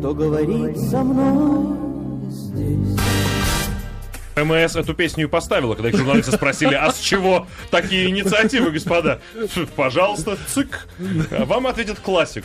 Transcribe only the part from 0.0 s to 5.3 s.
кто говорит со мной здесь. МС эту песню и